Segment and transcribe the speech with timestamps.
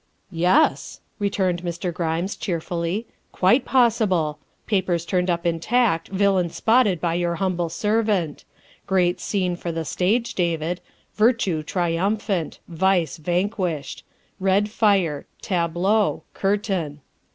[0.49, 1.93] "Yes," returned Mr.
[1.93, 4.37] Grimes cheerfully," quite pos sible.
[4.65, 8.43] Papers turned up intact, villain spotted by your humble servant.
[8.87, 10.81] Great scene for the stage, David.
[11.13, 12.57] Virtue triumphant.
[12.67, 14.03] Vice vanquished.
[14.39, 15.27] Red fire.
[15.43, 16.23] Tableau.
[16.33, 17.01] Curtain."